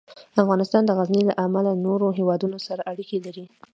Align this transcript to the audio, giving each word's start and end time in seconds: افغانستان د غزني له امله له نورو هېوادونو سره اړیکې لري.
افغانستان 0.43 0.83
د 0.85 0.91
غزني 0.97 1.21
له 1.29 1.33
امله 1.45 1.71
له 1.77 1.81
نورو 1.85 2.07
هېوادونو 2.19 2.57
سره 2.67 2.87
اړیکې 2.91 3.17
لري. 3.25 3.45